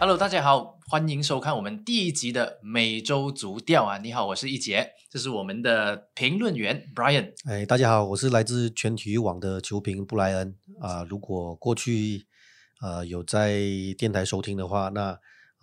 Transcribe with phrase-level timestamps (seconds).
[0.00, 3.98] Hello，大家好，欢迎收看我们第一集的每周足调啊！
[3.98, 7.34] 你好，我是一杰，这是我们的评论员 Brian。
[7.44, 11.04] 哎，大家好，我是来自全体育网的球评布莱恩啊。
[11.04, 12.24] 如果过去
[12.80, 13.60] 呃有在
[13.98, 15.10] 电台收听的话，那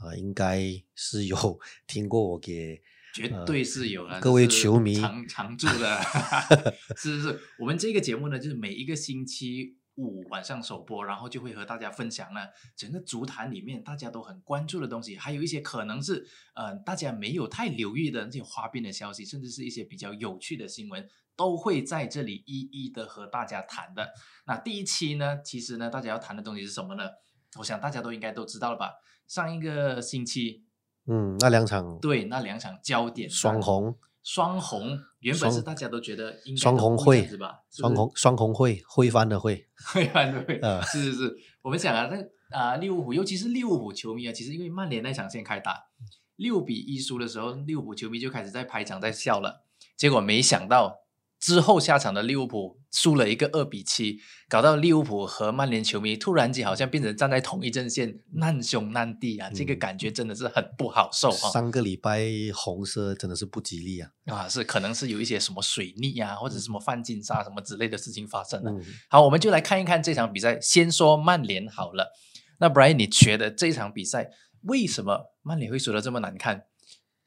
[0.03, 0.61] 呃应该
[0.93, 2.79] 是有听过我给
[3.15, 5.99] 绝对是有了，各位球迷常常驻的，
[6.95, 9.77] 是是是，我们这个节目呢，就是每一个星期。
[9.97, 12.41] 五晚上首播，然后就会和大家分享呢
[12.75, 16.25] 整个足坛里面大家都很关注的东西，还有一些可能是
[16.55, 24.09] 呃大家没有太留意的那些花边的消息，甚至是一些比较有趣的新闻，都会在这里一一的和大家谈的。
[24.45, 27.03] 那第一期呢，其实呢大家要谈的东西是什么呢？
[27.57, 28.93] 我想大家都应该都知道了吧？
[29.27, 30.63] 上一个星期，
[31.07, 33.97] 嗯，那两场对那两场焦点双红。
[34.27, 37.61] 双红原本是大家都觉得应该双红会是吧？
[37.71, 40.59] 双红双红会会翻的会会翻的会，
[40.91, 41.37] 是是是。
[41.61, 45.85] 我们讲啊，那啊利物浦，尤其是利物浦球迷啊，其实因为曼联那场先开打，
[46.35, 49.63] 六比一输的时候，利物浦球迷就开始在拍掌在笑了。
[49.95, 51.06] 结果没想到。
[51.39, 54.17] 之后下场的利物浦输了一个二比七，
[54.49, 59.49] 搞到利物浦和曼联球迷突然间好像变成站在同一阵线，难兄难弟啊！
[59.53, 61.51] 这个感觉真的是很不好受啊。
[61.51, 64.09] 上个礼拜红色真的是不吉利啊！
[64.25, 68.71] 啊，是可能是有一些什么水逆啊，或者什么犯禁杀什么之类的事情发生了。
[69.09, 70.59] 好，我们就来看一看这场比赛。
[70.59, 72.11] 先说曼联好了，
[72.59, 74.31] 那 Brian，你觉得这场比赛
[74.63, 76.66] 为什么曼联会输得这么难看？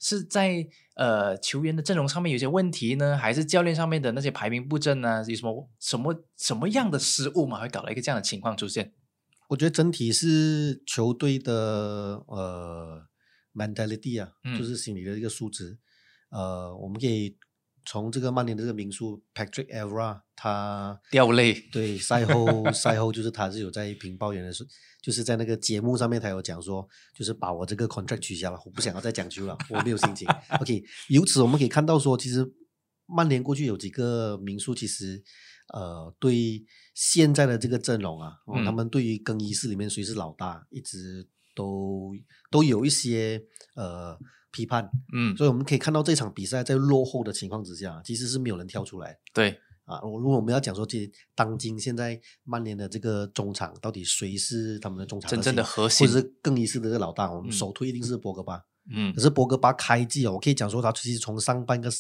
[0.01, 5.23] 是在呃球员的阵容上面有些问题呢，还是教练上面的那些排名布阵呢？
[5.29, 8.93] 有什么什么什么样的失误嘛，会搞到一个这样的情况出现？
[9.49, 11.53] 我觉得整体是球队的
[12.27, 13.07] 呃
[13.53, 15.79] mentality 啊，就是心理的一个素质。
[16.31, 17.37] 呃，我们可以
[17.85, 24.69] 从这个曼联的这个名宿 Patrick Evra 他 掉泪， 对赛后赛后就是他是有在评抱怨的时候。
[25.03, 30.29] 就是在那个节目上面，他有讲说，就是把我这个 contract 取消了，我不想要再讲球了，我没有心情。
[30.61, 32.47] OK，由此我们可以看到说，其实
[33.07, 35.23] 曼联过去有几个名宿，其实
[35.73, 42.13] 呃，对现在的这个阵容啊，他们对于更衣室里面谁是老大，一直都
[42.51, 43.43] 都有一些
[43.77, 44.19] 呃
[44.51, 44.91] 批判。
[45.13, 49.19] 嗯，所以我们可以看到这场比赛在落后的情况之下，其实是没有人跳出来。
[49.33, 49.59] 对。
[49.87, 57.33] 啊，如果我们要讲说，这当今现在曼联的这个中场到底谁是他们的中场真正的核心，或者是更衣室的这个老大？
[57.33, 58.63] 我们首推一定是博格巴。
[58.89, 61.91] 嗯，可是博格巴开季哦，我可以讲说，他其实从上半个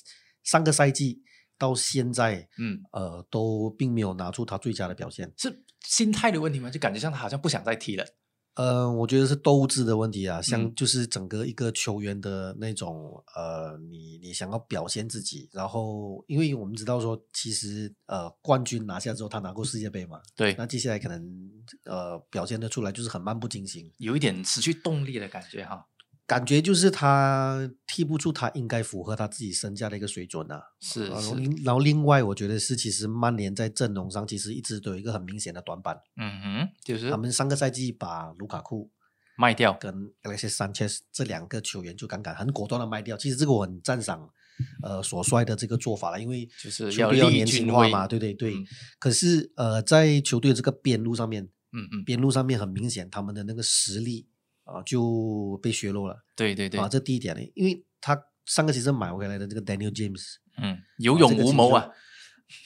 [0.45, 1.21] 上个赛季
[1.59, 5.33] 到现在，嗯，呃，都并没有拿出他最佳的表现。
[5.37, 6.71] 是心态的问题吗？
[6.71, 8.07] 就感觉像他好像不想再踢了。
[8.55, 21.23] 呃，我觉得是斗志的问题啊，像就是整个一个球员的那种呃，你你想要表现自己，然后因为我们知道说，其实呃，冠军拿下之后，他拿过世界杯嘛，对，那接下来可能
[21.85, 25.87] 呃表现的出来就是很漫不经心，有一点失去动力的感觉哈。
[26.31, 30.63] 感觉就是他踢不出他应该符合他自己身价的一个水准啊。
[30.79, 35.99] 是，然后然后另外我觉得是，其实曼联在阵容上其实一直都有一个很明显的短板。
[36.17, 38.93] 嗯哼，就是他们上个赛季把卢卡库
[39.37, 39.93] 卖掉，跟
[40.23, 43.17] Alex Sanchez 这两个球员就刚刚很果断的卖掉。
[43.17, 44.31] 其实这个我很赞赏，
[44.85, 48.55] 呃，所帅的这个做法了，因为就是要要年轻化嘛，对对对。
[49.01, 51.43] 可是呃，在球队这个边路上面，
[51.73, 54.29] 嗯嗯，边路上面很明显他们的那个实力。
[54.73, 56.17] 啊，就被削弱了。
[56.37, 61.89] 对对对，啊，这第一点呢，因为他上个季是买回来的这个 Daniel James，嗯，有勇无谋啊。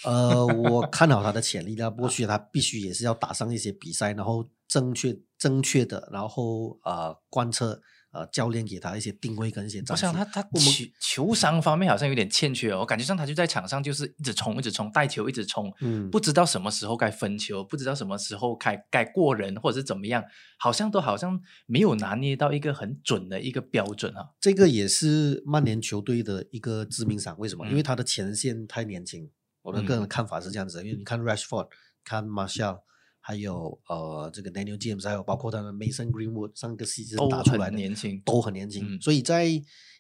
[0.04, 7.80] 呃， 我看好他的潜力的， 过去他必须也是要打上一些比赛，然后正确正确的，然后呃贯彻。
[8.14, 9.92] 呃，教练给他一些定位跟一些战术。
[9.92, 10.70] 我想他他球
[11.00, 20.22] 球商方面好像有点欠缺哦，我感觉上他就在场上就是一直冲，一直冲，带球一直冲，嗯，不知道什么时候该分球，不知道什么时候该该过人或者是怎么样，
[20.58, 24.30] 好像都好像没有拿捏到一个很准的一个标准啊。
[24.40, 27.66] 这个也是曼联球队的一个致命伤，为什么？
[27.66, 29.28] 因为他的前线太年轻。
[29.62, 31.66] 我的个人看法是这样子，因为你看 Rashford，
[32.04, 32.78] 看 Marshall。
[33.26, 39.00] 还有呃，这个 Daniel James，还有包括他的 Mason Greenwood，上个赛季打出来的年轻，都很年轻。
[39.00, 39.48] 所以在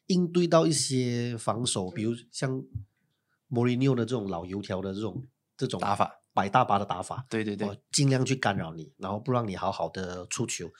[0.08, 2.62] 应对到一些防守，比如像
[3.48, 5.26] Mourinho 的这种老油条的这种
[5.56, 10.70] 这种打法，摆大巴的打法，对对对，尽量去干扰你，然后不让你好好的出球，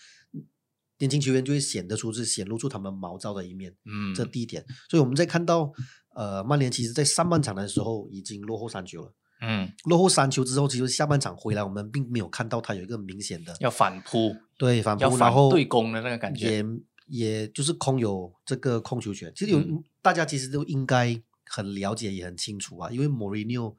[0.99, 3.75] 年轻球员就会显得出是显露出他们毛躁的一面。
[3.87, 4.63] 嗯，这第一点。
[4.91, 5.73] 所以我们在看到
[6.15, 9.15] 呃，曼联其实在上半场的时候已经落后三球了。
[9.41, 16.65] 嗯，落后三球之后，其实下半场回来，我们并没有看到他有一个明显的要反扑，对反扑，然后对攻的那个感觉，也
[17.07, 19.31] 也就是空有这个控球权。
[19.35, 19.63] 其实有
[20.01, 23.77] 大家其实都应该很了解，也很清楚啊，因为莫里尼奥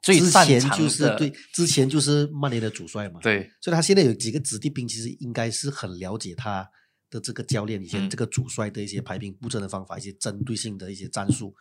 [0.00, 6.68] 之前就是对之前就是曼联的主帅嘛，对，所以他现在有几个子弟兵，其实应该是很了解他
[7.12, 11.54] 的这个教练以前嗯这个主帅的一些排兵布阵的方法，一些针对性的一些战术，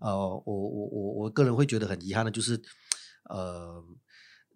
[0.00, 2.60] 呃，我我我我个人会觉得很遗憾的，就是
[3.30, 3.82] 呃，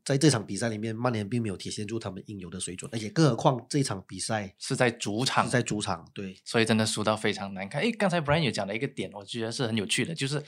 [0.04, 7.80] 在这场比赛里面，曼联并没有体现出他们应有的水准，而且更何况这场比赛是在主场是在主场，对，所以真的输到非常难看。
[7.80, 10.42] 诶，刚才 Brian 有讲了一个点，我觉得是很有趣的，就是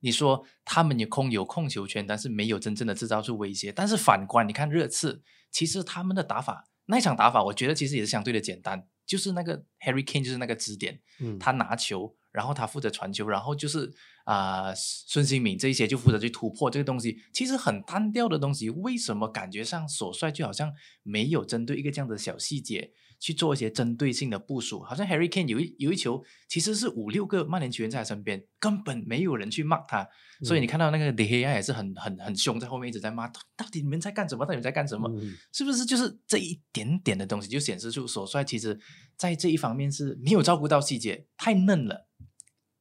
[0.00, 3.70] 你说他们有空有控球权，但是没有真正的制造出威胁。
[3.70, 13.92] 但是反观你看热刺，其实他们的打法那一场打法，我觉得其实也是相对的简单，就是那个 Harry Kane 就是那个支点，嗯，他拿球，然后他负责传球，然后就是
[14.24, 20.72] 啊、孙兴敏这一些就负责去突破这个东西，其实很单调的东西，为什么感觉上索帅就好像
[21.02, 22.92] 没有针对一个这样的小细节
[23.22, 24.82] 去做一些针对性的部署？
[24.82, 30.08] 好像 Harry Kane 有一有一球，其实是五六个曼联球员在他身边，根本没有人去 mark 他，
[30.42, 34.44] 所以你看到那个 De Gea 也是很很很凶，在后面一直在骂，到底你们在干什么？
[34.44, 35.08] 到底你们在干什么？
[35.14, 38.76] 嗯是不是就是这一点点的东西，就显示出索帅其实
[39.16, 42.08] 在这一方面是没有照顾到细节，太嫩了。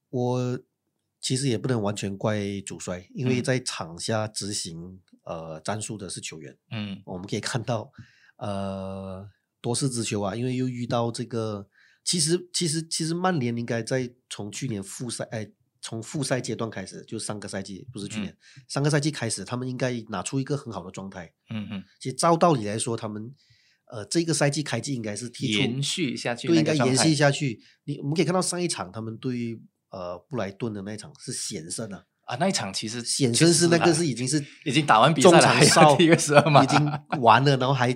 [0.09, 0.59] 我
[1.21, 6.57] 其实也不能完全怪主帅，因为嗯在场下执行呃战术的是球员。
[6.71, 7.91] 嗯我们可以看到，
[8.37, 9.29] 呃，
[9.61, 11.67] 多事之秋啊，因为又遇到这个，
[12.03, 15.47] 其实其实其实曼联应该在从去年复赛，哎，
[15.81, 18.35] 从复赛阶段开始，就上个赛季不是去年，
[18.67, 21.31] 上个赛季开始，他们应该拿出一个很好的状态。
[21.49, 23.33] 嗯嗯，其实照道理来说，他们
[23.85, 27.61] 呃这个赛季开季应该是延续下去对，应该延续下去。
[27.83, 29.59] 你我们可以看到上一场他们对
[29.89, 36.79] 呃布莱顿的那一场是险胜啊，啊，那一场其实险确胜是那个是已经是已经打完比赛了，还要场哨踢个十二码，已经
[37.21, 37.91] 完了，然后还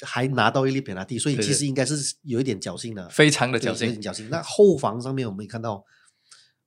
[0.00, 4.02] 还拿到一粒 penalty，所以对对其实应该是有一点侥幸的，非常的侥幸对有点。
[4.02, 4.28] 侥幸。
[4.30, 5.84] 那后防上面我们也看到，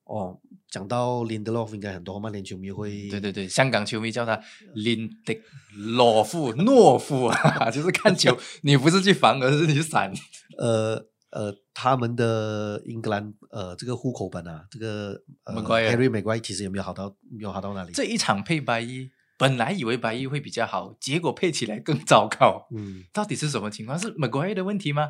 [0.03, 0.39] 哦，
[0.69, 4.39] 讲到林德洛夫，应该很多曼联球迷会对对对，香港球迷叫他
[4.73, 5.33] 林德
[5.75, 10.11] 洛夫诺夫啊， 就是看球，你不是去防，而是你去闪。
[10.57, 17.93] 呃呃，他们的英格兰呃这个户口本啊，这个呃 Harry Maguire 其实也没有好到没有好到哪里。
[17.93, 19.09] 这一场配白衣，
[19.41, 22.67] 本来以为白衣会比较好，结果配起来更糟糕。
[22.75, 23.97] 嗯，到底是什么情况？
[23.97, 25.07] 是 McGuire 的问题吗？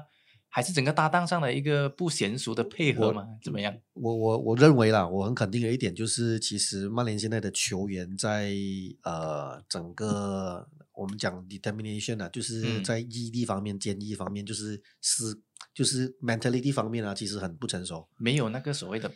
[0.54, 3.26] 还是整个搭档上的一个不娴熟的配合吗？
[3.42, 3.74] 怎么样？
[3.94, 8.54] 我我我认为啦，我很肯定的一点就是，其实曼联现在的球员在
[9.04, 15.24] 呃整个我们讲 determination 啊，就是嗯在毅力方面、坚毅方面，就是是
[15.74, 18.08] 就是 mentality 方面啊，其实很不成熟。
[18.18, 19.10] 没有那个所谓的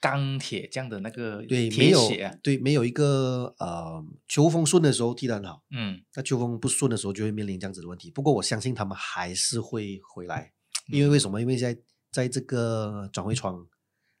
[0.00, 2.00] 钢铁这样的那个对，没铁有。
[2.42, 8.10] 对，没有一个呃球风顺的时候踢得很好，嗯，那球风不顺的时候就会面临这样子的问题。
[8.10, 10.52] 不过我相信他们还是会回来，
[10.88, 11.40] 因为为什么？
[11.40, 11.76] 因为在
[12.10, 13.66] 在这个转会窗，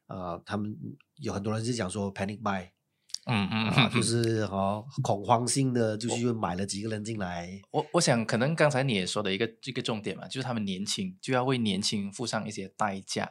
[0.06, 0.76] 呃，他们
[1.16, 2.68] 有很多人是讲说 panic buy。
[3.26, 4.18] 嗯嗯就嗯是
[4.50, 13.30] 哦恐慌性的就去买了几个人进来，我我想可能刚才你也说的一个一个重点嘛，就是他们年轻就要为年轻付上一些代价，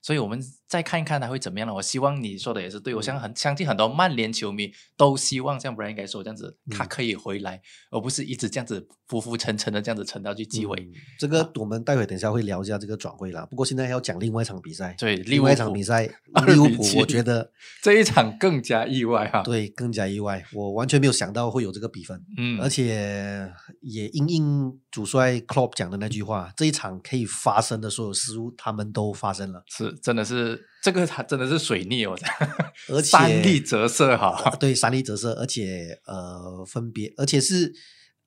[0.00, 1.74] 所以我们再看一看他会怎么样了？
[1.74, 7.60] 我希望你说的也是对，我相很相信很多曼联球迷都希望像 Brian 该说这样子，他嗯可以回来，
[7.90, 10.78] 而不是一直这样子浮浮沉沉的这样子沉到去纪委。
[10.80, 13.44] 嗯这个我们待会等一下会聊一下这个转会啦。
[13.46, 16.06] 不过现在要讲另外一场比赛，对另外一场比赛，
[16.46, 17.50] 利物浦，我觉得
[17.82, 23.50] 这一场更加意外哈。，对更加意外，我完全没有想到会有这个比分，嗯，而且
[23.80, 32.16] 也因应主帅 Klopp 讲的那句话，这一场可以发生的所有失误，他们都发生了，是真的是这个，他真的是水逆哦，
[32.88, 34.54] 而且三力折射哈。
[34.60, 37.72] 对，三力折射，而且呃，分别，而且是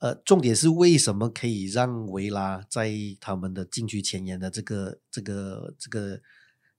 [0.01, 6.19] 呃，重点是为什么可以让维拉在他们的禁区前沿的这个这个这个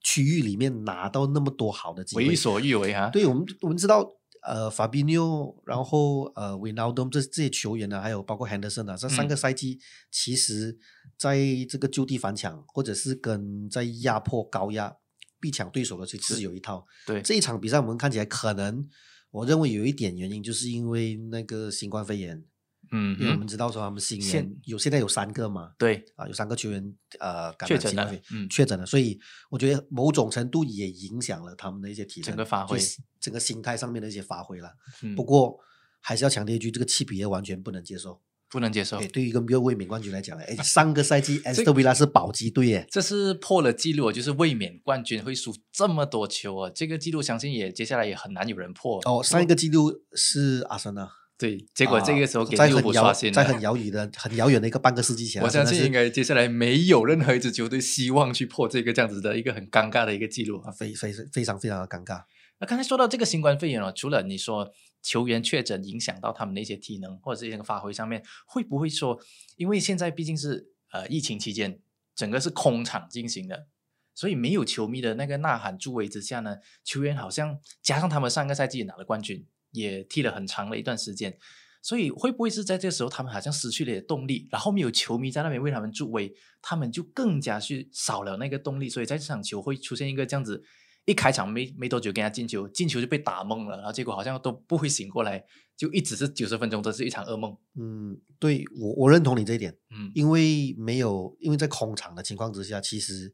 [0.01, 2.27] 区域里面拿到那么多好的机会？
[2.27, 3.09] 为所欲为哈。
[3.09, 4.05] 对我们，我们知道，
[4.45, 9.79] 呃，法比纽，然后呃，维纳多这这些球员呢，还有包括 Henderson 啊，这三嗯个赛季，
[10.11, 10.77] 其实
[11.17, 11.39] 在
[11.69, 14.97] 这个就地反抢，或者是跟在压迫高压
[15.39, 16.85] 逼抢对手的，其实是有一套。
[17.07, 18.85] 对，这一场比赛我们看起来可能，
[19.31, 22.43] 我认为有一点原因，就是因为那个新冠肺炎，
[22.93, 29.19] 嗯因为我嗯们知道说他们新现人有现在有三个嘛，对，啊，有三个球员呃感确诊了染新冠，嗯确诊了，所以
[29.49, 32.79] 我觉得某种程度也影响了他们的一些体能，整个发挥
[33.19, 34.71] 整个心态上面的一些发挥了。
[35.01, 35.59] 嗯不过
[35.99, 38.21] 还是要强调一句，这个七比二完全不能接受。
[38.49, 39.07] 不能接受哎，。
[39.07, 51.09] 对于一个没有卫冕冠军来讲呢，哎， 上个赛季 S 特维拉是保级队耶，这是破了记录哦，就是卫冕冠军会输这么多球啊，这个记录相信也接下来也很难有人破哦，上一个记录是阿森纳。
[51.43, 53.35] 对，结果这个时候给利物浦刷新了。
[53.35, 60.71] 在很遥远的、很遥远的一个半个世纪前啊，我相信应该该接下来没有任何一支球队希望去破这个这样子的一个很尴尬的一个记录啊。
[60.71, 62.23] 非非非常非常的尴尬。
[62.59, 64.71] 那刚才说到这个新冠肺炎哦，除了你说
[65.01, 69.19] 球员确诊影响到他们的一些体能或者是一些发挥上面，会不会说，
[69.57, 71.77] 因为现在毕竟是呃疫情期间，
[72.15, 73.67] 整个是空场进行的，
[74.15, 81.37] 所以没有球迷的那个呐喊助威之下呢，球员好像加上他们上个赛季也拿了冠军，也踢了很长的一段时间，
[81.81, 90.63] 所以会不会是在这个时候他们好像失去了动力，然后没有球迷在那边为他们助威，他们就更加去少了那个动力，所以在这场球会出现一个这样子。
[91.05, 95.43] 一开场没没多久，给他进球，进球就被打懵了，然后结果好像都不会醒过来，
[95.75, 97.57] 就一直是九十分钟，都是一场噩梦。
[97.75, 103.33] 嗯，对我我认同你这一点，嗯因为没有因为在空场的情况之下，其实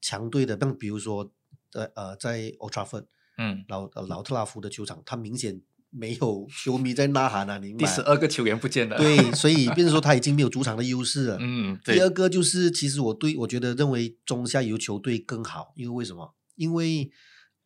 [0.00, 1.32] 强队的，像比如说
[1.74, 3.06] 呃呃，在 Old Trafford
[3.38, 5.62] 嗯，老老特拉夫的球场，他明显
[5.96, 11.38] 没有球迷在呐喊啊，你第十二个球员不见了。，对，所以 变成说他已经没有主场的优势了。
[11.40, 16.34] 嗯，对第二，个就是，其实我对我觉得认为中下游球队更好，因为为什么？
[16.56, 17.10] 因为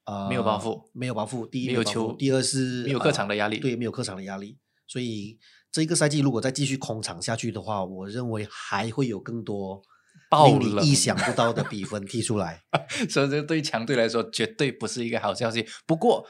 [0.04, 1.48] 呃没有包袱，没有包袱。
[1.48, 4.58] 第一没有球第二是没有客场的压力对，没有客场的压力。
[4.86, 5.38] 所以
[5.72, 9.82] 这一个赛季如果再继续空场下去的话，我认为还会有更多
[10.30, 12.62] 爆令你冷意想不到的比分踢出来。
[13.08, 15.66] 所以这对强队来说绝对不是一个好消息。
[15.86, 16.26] 不过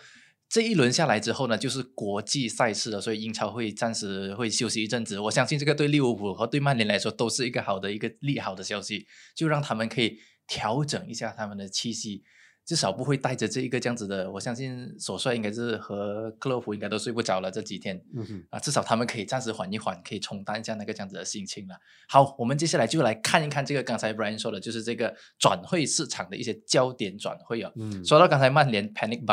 [0.49, 5.19] 这一轮下来之后呢，就是国际赛事了，所以英超会暂时会休息一阵子。
[5.21, 12.25] 我相信这个对利物浦和对曼联来说都是一个好的一个利好的消息，就让他们可以调整一下他们的气息。
[12.65, 21.75] 至少不会带着这一个这样子的，我相信索帅应该是和克洛普应该都睡不着了这几天嗯，啊，至少他们可以暂时缓一缓，可以冲淡一下那个这样子的心情了。
[22.11, 27.73] 好，我们接下来就来看一看这个刚才 Brian 说的，就是这个转会市场的一些焦点转会啊。
[27.77, 29.25] 嗯，说到刚才曼联 panic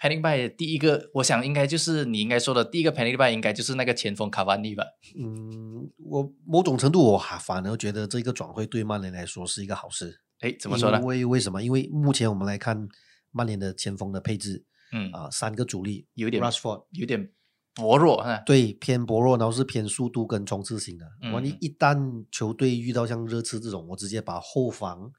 [0.00, 4.84] buy，panic buy 的第一个，我想应该就是你应该说的第一个 panic buy，应该就是那个前锋卡瓦尼吧？
[5.18, 10.20] 嗯，我某种程度我还反而觉得这个转会对曼联来说是一一个好事。
[10.40, 11.04] 哎，怎么说呢因？
[11.04, 11.62] 为为什么？
[11.62, 12.88] 因为目前我们来看
[13.30, 17.30] 曼联的前锋的配置嗯，啊、三个主力，有点 Rashford 有点
[17.74, 18.42] 薄弱哈。
[18.46, 21.06] 对偏薄弱，然后是偏速度跟冲刺型的。
[21.32, 25.12] 万一嗯一旦球队遇到像热刺这种，我直接把后防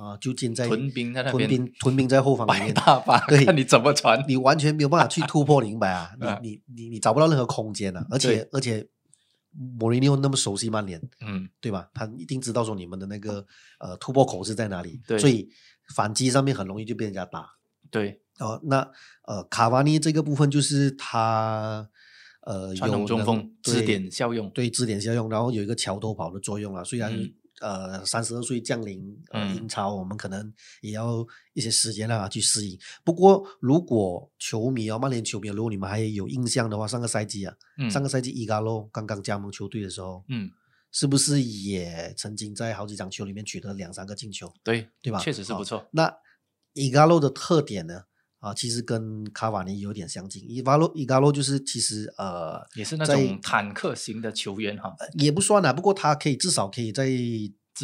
[0.00, 4.24] 啊、就建在屯兵在那边屯兵屯兵在后方里摆面，大巴，对看你怎么传。
[4.26, 6.10] 你完全没有办法去突破， 你明白啊？
[6.20, 8.06] 啊你你你你找不到任何空间啊！
[8.10, 8.88] 而且而且，
[9.78, 11.90] 莫里尼奥那么熟悉曼联，嗯，对吧？
[11.92, 13.44] 他一定知道说你们的那个
[13.78, 15.50] 呃突破口是在哪里，对所以
[15.94, 17.46] 反击上面很容易就被人家打。
[17.90, 18.88] 对，哦，那
[19.26, 21.86] 呃卡瓦尼这个部分就是他
[22.46, 24.48] 呃传统中锋支点效用。
[24.50, 26.82] 对支点效用，然后有一个桥头跑的作用啊。
[26.82, 27.30] 虽然、嗯
[27.60, 32.78] 呃三十二岁降临呃嗯英超，我们可能也要一些时间让他去适应。
[33.04, 40.50] 不过如果球迷啊，曼联球迷，如果你们还有印象的话，上个赛季啊，嗯，上个赛季伊嘎洛刚刚加盟球队的时候，嗯，
[40.90, 44.52] 是不是也曾经在好几场球里面取得两三个进球？
[44.64, 45.86] 对对吧确实是不错。
[45.92, 46.12] 那
[46.72, 48.04] 伊嘎洛的特点呢？
[48.40, 50.42] 啊，其实跟卡瓦尼有点相近。
[50.48, 54.92] 伊瓦洛，伊加洛就是其实呃，也是那在种坦克型的球员哈。
[55.18, 57.08] 也不算啊，不过他可以至少可以在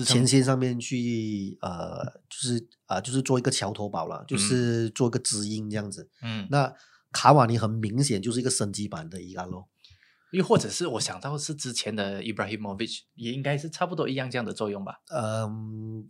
[0.04, 6.08] 前线上面去呃，就是啊、就是做一个桥头堡了，就是做一个知音这样子。
[6.22, 6.72] 嗯，那
[7.12, 9.68] 卡瓦尼很明显就是一个升级版的伊加洛。
[10.32, 15.00] 又或者是我想到是之前的 Ibrahimovic，也应该是差不多一样这样的作用吧。
[15.08, 16.06] 嗯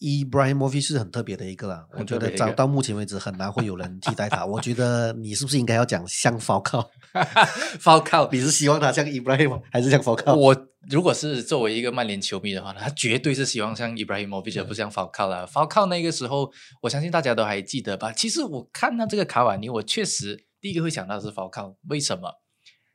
[0.00, 4.44] ，Ibrahimovic 是很特别的一个啦，我很觉得到特别的一个到目前为止很难会有人替代他。
[4.44, 10.34] 我觉得你是不是应该要讲像 Falcao？Falcao， 你是希望他像 Ibrahim 还是像 Falcao？
[10.34, 15.46] 我如果是作为一个曼联球迷的话呢，他绝对是希望像 Ibrahimovic 而不像 Falcao 啦。
[15.46, 16.50] Falcao 那个时候，
[16.82, 18.12] 我相信大家都还记得吧？
[18.12, 22.32] 其实我看到这个卡瓦尼，我确实第一个会想到的是 Falcao，为什么？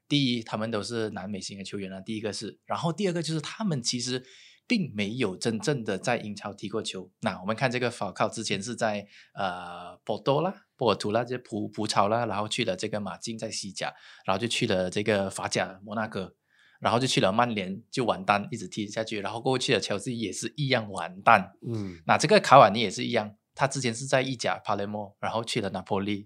[0.07, 4.23] 第一，他们都是南美型的球员啊，第一个是，然后第二个就是他们其实
[4.67, 7.11] 并没有真正的在英超踢过球。
[7.21, 13.93] 那我们看这个 Falcao 之前是在呃波多啦、波尔图啦、这葡葡超啦，然后去了这个马竞在西甲，
[14.25, 16.35] 然后就去了这个法甲摩纳哥，
[16.79, 21.53] 然后就去了曼联就完蛋，一直踢下去，然后过去的乔治也是一样完蛋。
[21.67, 26.25] 嗯那这个卡瓦尼也是一样，他之前是在意甲帕雷莫，然后去了拿破利，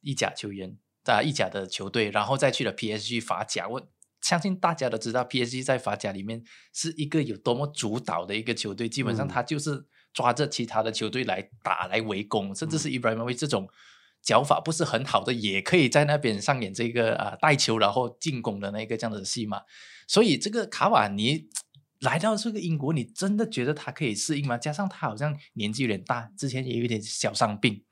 [0.00, 3.66] 意甲球员，在意甲的球队，然后再去了 PSG 法甲。
[3.66, 3.88] 我
[4.22, 13.68] 相信大家都知道，PSG 在法甲里面是一个有多么主导的一个球队，基本上嗯他就是抓着其他的球队来打、来围攻，甚至嗯是 Ibrahimovic 这种。
[14.22, 19.62] 脚法不是很好的，也可以在那边上演这个啊、呃带球然后进攻的那个这样的戏嘛。
[20.06, 21.48] 所以这个卡瓦尼
[21.98, 24.56] 来到这个英国，你真的觉得他可以适应吗？
[24.56, 27.82] 加上他好像年纪有点大，之前也有点小伤病，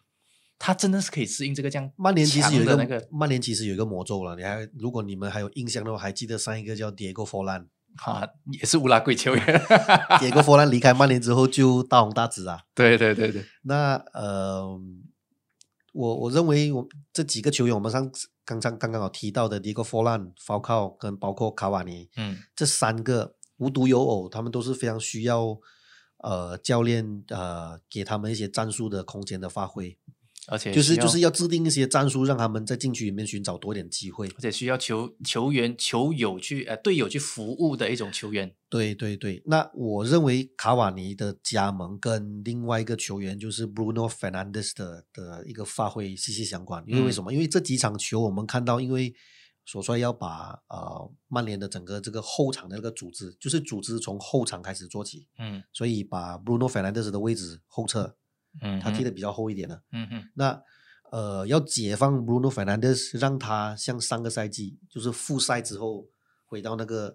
[0.61, 7.67] 他真的是可以适应这个这样曼联其实有一个那个曼联其实有一个魔咒了，你还如果你们还有印象的话，还记得上一个叫 Diego Forlan。
[8.05, 9.45] 啊，也是乌拉圭球员。
[10.23, 12.61] Diego Forlan 离开曼联之后就大红大紫啊。
[12.73, 14.64] 对对对对，那呃，
[15.93, 25.59] 我我认为我这几个球员，我们上次刚刚刚刚有提到的 Diego Forlan、Falcao 跟包括卡瓦尼嗯这三个，无独有偶，他们都是非常需要
[26.19, 29.99] 呃教练呃给他们一些战术的空间的发挥，
[30.50, 34.26] 而且就是就是要制定一些战术，让他们在禁区里面寻找多点机会。
[34.26, 38.52] 而且需要球球员球友去呃队友去服务的一种球员。
[38.69, 46.85] 对对对，那我认为卡瓦尼的加盟跟另外一个球员就是 Bruno Fernandes 的的一个发挥息息相关。
[46.87, 47.33] 因为什么？
[47.33, 49.14] 因为这几场球我们看到，因为
[49.66, 58.16] 索帅要把呃曼联的整个这个后场的那个组织，就是组织从后场开始做起，嗯所以把 Bruno Fernandes 的位置后撤，
[58.62, 59.83] 嗯他踢的比较厚一点的。
[59.92, 60.62] 嗯哼那
[61.12, 66.07] 呃，要解放 Bruno Fernandes，让他像上个赛季就是复赛之后
[66.47, 67.09] 回到那个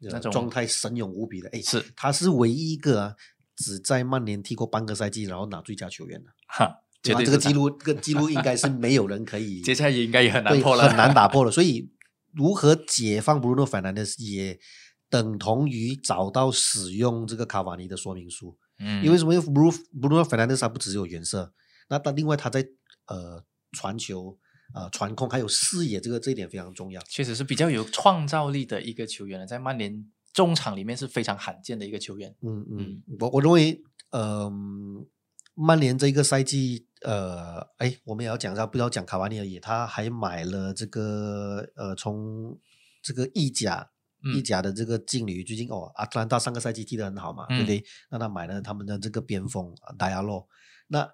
[0.00, 1.48] 呃那种状态神勇无比的。
[1.50, 3.14] 哎，是他是唯一一个啊，
[3.56, 6.30] 只在曼联踢过半个赛季，然后拿最佳球员的。
[6.46, 11.50] 哈，对这个记录，这个记录应该是 没有人可以接下来也应该也很难对破了，很难打破了。
[11.52, 11.90] 所以，
[12.32, 14.60] 如何解放 Bruno Fernandes 也
[15.08, 18.56] 等同于找到使用这个卡瓦尼的说明书。
[18.80, 19.34] 嗯，因为什么？
[19.34, 21.52] 因为 Bruno Bruno Fernandes 他不只有颜色，
[21.88, 22.66] 那他另外他在
[23.06, 24.38] 呃传球、
[24.74, 27.00] 呃传控还有视野，这个这一点非常重要。
[27.02, 32.34] 确实是比较有创造力的一个球员了，在曼联中场里面是非常罕见的一个球员。
[32.42, 34.50] 嗯嗯，我我认为，呃，
[35.54, 42.58] 曼联这个赛季，呃，哎，我们也要讲一下，不要讲卡瓦尼而已，他还买了这个呃，从
[43.02, 43.90] 这个意甲。
[44.22, 44.44] 意嗯。
[44.44, 47.66] 甲的这个劲旅，最近哦，阿特兰大上个赛季踢得很好嘛，对不嗯。
[47.66, 47.84] 对？
[48.10, 50.46] 那他买了他们的这个边锋达亚洛，
[50.88, 51.08] 那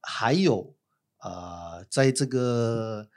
[0.00, 0.74] 还有
[1.22, 3.08] 呃，在这个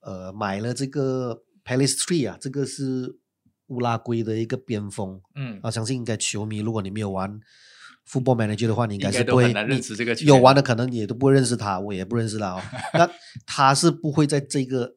[0.00, 3.18] 呃买了这个 Palace Tree 啊，这个是
[3.66, 7.40] 乌拉圭的一个边锋，嗯，啊，相信应该球迷，如果你没有玩
[8.06, 9.44] Football Manager 的话，你应该是不会
[10.24, 10.60] 有玩的。
[10.60, 12.62] 可能也都不会认识他，我也不认识他哦。
[12.92, 13.10] 那
[13.46, 14.96] 他是不会在这个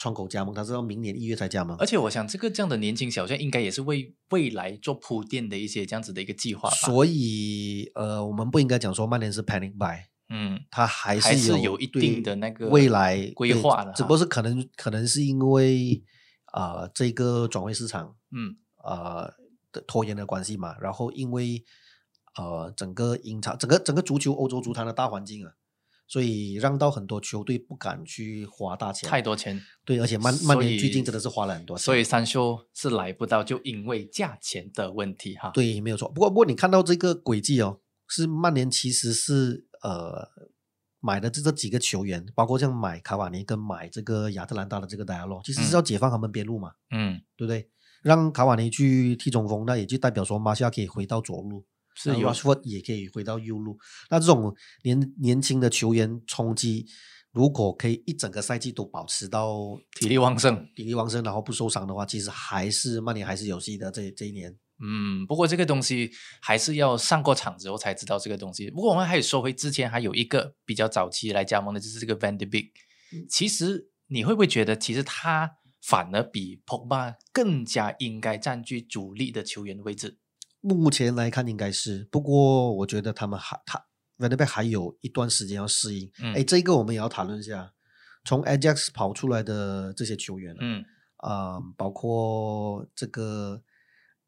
[0.00, 1.84] 窗口加盟，他是到明年一月才加盟而。
[1.84, 6.74] 且我想这个这样的年轻小将应该也是为未来做铺垫的一些这样子的一个计划吧。
[6.76, 16.02] 所以呃，我们不应该讲说曼联是 panic buy，嗯，他还还是有有一定的那个未来规划的只不过是可能可能是因为
[16.46, 19.30] 啊、呃这个转会市场嗯呃
[19.70, 21.62] 的拖延的关系嘛，然后因为
[22.38, 25.52] 呃整个英超整个整个足球欧洲足坛的大环境啊，
[26.10, 35.50] 所以让到很多球队不敢去花大钱，太多钱，对，而且曼曼联最近真的是花了很多钱，所以三秀是来不到，就因为价钱的问题哈。
[35.54, 36.08] 对，没有错。
[36.08, 40.28] 不过不过你看到这个轨迹哦，是曼联其实是呃
[40.98, 47.70] 买的这这几个球员，包括像买卡瓦尼跟买这个亚特兰大的这个戴亚洛，其实是嗯要解放他们边路嘛，嗯，对不对？
[48.02, 51.64] 让卡瓦尼去踢中锋，那也就代表说马夏可以回到左路，
[52.02, 53.78] 是有 r a s h f o r d 也可以回到右路。
[54.10, 56.86] 那这种年年轻的球员冲击，
[57.32, 60.66] 如果可以一整个赛季都保持到体力旺盛。
[60.74, 63.90] 体力旺盛，然后不受伤的话，其实还是曼联还是有戏的。
[63.90, 64.50] 这这一年，
[64.82, 66.10] 嗯，不过这个东西
[66.40, 68.70] 还是要上过场之后才知道这个东西。
[68.70, 72.70] 不过我们还有说回之前还有一个比较早期来加盟的，就是这个 Van de Beek。
[73.28, 75.50] 其实你会不会觉得，其实他
[75.82, 80.18] 反而比 Pogba 更加应该占据主力的球员的位置？
[80.60, 83.86] 目前来看应该是，不过我觉得他们还他
[84.18, 86.10] Van de Beek 还有一段时间要适应。
[86.22, 86.34] 嗯。
[86.34, 87.72] 哎、这个我们也要讨论一下。
[88.24, 90.84] 从 Ajax 跑出来的这些球员，嗯。
[91.16, 93.62] 啊、包括这个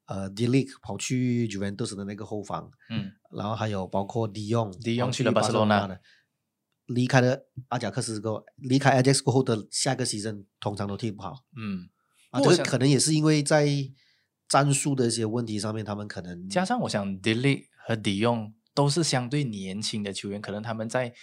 [0.06, 3.12] 呃 d e l i c 跑去 Juventus 的那个后防，嗯。
[3.30, 6.00] 然后还有包括 Jong 跑去了巴塞罗那的，
[6.86, 11.44] 离开了阿贾克斯之后，离开 Ajax 过后的下个 season 通常都踢不好。
[11.56, 11.88] 嗯，
[12.30, 13.66] 啊，这个可能也是因为在
[14.52, 21.14] 战术的一些问题上面，他们可能加上我想 d e l i 和 De Jong 都是相对年轻的球员，可能他们在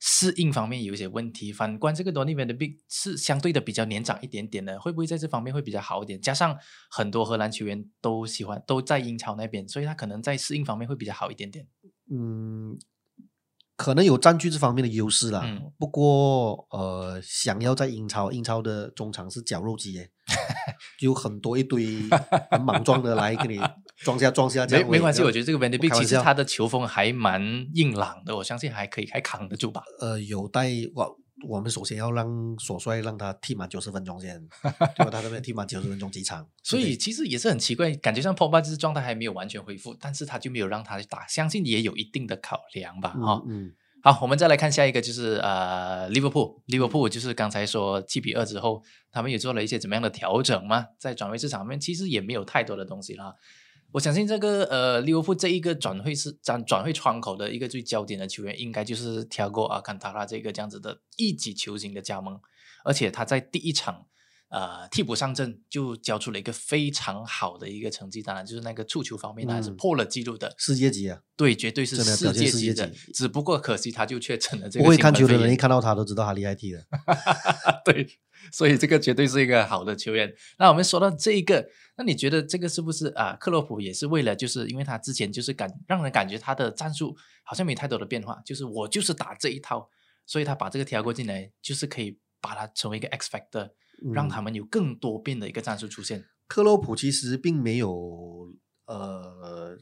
[0.00, 1.52] 适应方面有一些问题。
[1.52, 6.18] 反观这个 Donny Van de Beek 是相对的比较年长一点点的，会不会在这方面会比较好一点？
[6.18, 6.56] 加上
[6.90, 11.66] 很多荷兰球员都喜欢都在英超那边，所以他可能在适应方面会比较好一点点。
[12.10, 12.78] 嗯，
[13.76, 15.42] 可能有占据这方面的优势啦。
[15.44, 20.10] 嗯不过呃，想要在英超，英超的中场是绞肉机耶，就
[21.00, 21.86] 有很多一堆
[22.50, 23.60] 很莽撞的来给你
[23.98, 24.84] 装下装下这样。
[24.86, 27.40] 没没关系，我觉觉得这个 Van Beek 开玩笑其实他的球风还蛮
[27.74, 29.82] 硬朗的，我相信还可以还扛得住吧。
[30.00, 31.16] 呃有待我
[31.48, 34.40] 我们首先要让索帅让他踢满九十分钟先，
[34.96, 35.10] 对吧？
[35.10, 48.80] 他这边踢满九十分钟几场， 所以其实也是很奇怪，感觉上 Pogba 就是状态还没有完全恢复，但是他就没有让他去打，相信也有一定的考量吧，哈、嗯嗯好，我们再来看下一个，就是呃，利物浦，利物浦就是刚才说七比二之后，
[49.10, 50.86] 他们也做了一些怎么样的调整吗？
[50.98, 53.34] 在转会市场面，其实也没有太多的东西啦。
[53.90, 62.38] 我相信这个呃，利物浦这一个转会是转转会窗口的一个最焦点的球员，应该就是 Thiago 阿坎塔拉这个这样子的一级球星的加盟，
[62.84, 64.06] 而且他在第一场
[64.48, 71.20] 呃替补上阵就交出了一个非常好的一个成绩，当然就是那个触球方面呢还是嗯破了纪录的，世界级啊！
[71.36, 73.12] 对，绝对是世界界级的级。
[73.12, 76.86] 只不过可惜他就确诊了这个不个会看球的人一看到他都知道他厉害踢的。
[77.84, 78.06] 对，
[78.52, 80.32] 所以这个绝对是一个好的球员。
[80.58, 83.36] 那我们说到这一个，那你觉得这个是不是啊？
[83.38, 89.88] 克洛普也是为了，就是因为他之前就是感让人感觉他的战术好像没太多的变化，就是我就是打这一套，
[90.26, 93.70] 所以他把这个调过进来，就是可以把它成为一个 X factor，、
[94.12, 96.24] 让嗯他们有更多变的一个战术出现。
[96.46, 98.50] 克洛普其实并没有
[98.86, 99.76] 呃，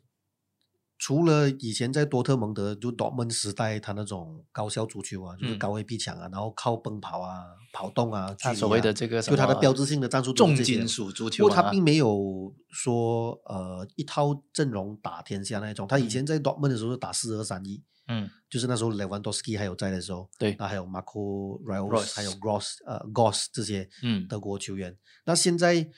[0.99, 15.87] 除了以前在多特蒙德就多门时代他那种高效足球啊，就是嗯高位逼抢啊，然后靠奔跑啊、跑动啊，所谓啊的这个什就他的标志性的战术重金属足球啊，过他并没有说呃一套阵容打天下那一种。
[15.87, 24.97] 他以嗯前在 Dortmund 的时候是打四二三一，嗯就是那时候 Lewandowski 还有在的时候，对那还有 Marco Reus Reus，还有 Gross 呃 Goss 这些嗯德国球员。
[25.25, 25.89] 那现在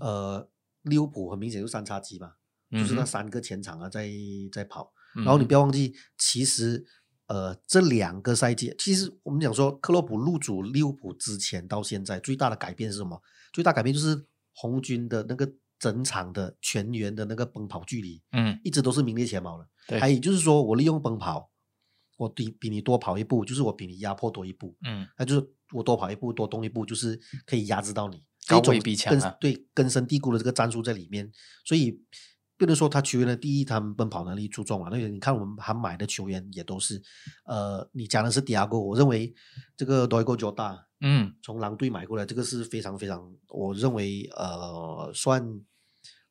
[0.00, 0.48] 呃
[0.82, 2.32] 利物浦很明显就三叉戟嘛，
[2.70, 4.10] 就是那三个前场啊在
[4.52, 4.92] 在跑。
[5.16, 6.84] 嗯然后你不要忘记，其实
[7.28, 13.22] 呃这两个赛季，其实我们讲说克洛普入主利物浦之前到现在最大的改变是什么？
[13.52, 19.68] 最大改变就是红军的那个整场的全员的那个奔跑距离，嗯一直都是名列前茅的。
[19.88, 21.50] 对还有就是说我利用奔跑，
[22.16, 28.22] 我比比你多跑一步，就是我比你压迫多一步，嗯那就是我多跑一步多动一步，就是可以压制到你。
[28.46, 31.32] 高这种位逼抢啊根对根深蒂固的这个战术在里面，
[31.64, 31.98] 所以
[32.58, 34.90] 不能说他球员的第一，他们奔跑能力出众啊。
[34.92, 37.02] 那个你看我们还买的球员也都是，
[37.46, 39.34] 呃，你讲的是迪亚哥，我认为
[39.76, 45.42] 这个多伊戈乔大嗯从狼队买过来，这个是非常非常，我认为呃算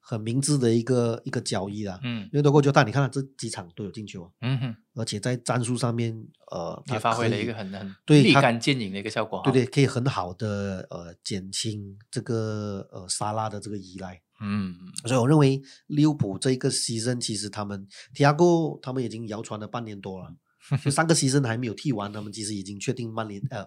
[0.06, 1.98] 很明智的一个一个交易啦。
[2.04, 6.14] 嗯因为多伊戈乔大，你看他这几场都有进球啊，嗯哼，而且在战术上面，
[6.52, 9.42] 呃，也发挥了一个很很对立竿见影的一个效果。
[9.46, 14.22] 对对，可以很好的呃减轻这个呃沙拉的这个依赖。
[14.42, 18.46] 嗯，所以我认为利物浦这一个 season 其实他们提亚哥
[18.82, 20.36] 他们已经谣传了半年多了，
[20.84, 23.66] 就三个 season 还没有踢完，他们其实已经确定曼联呃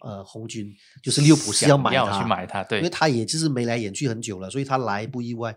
[0.00, 5.56] 呃红军就是利物浦是要买他，要去买他，对，因为他也就是眉来眼去很久了，所以他来不意外。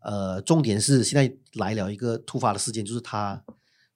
[0.00, 3.42] 呃，重点是现在来了一个突发的事件，就是他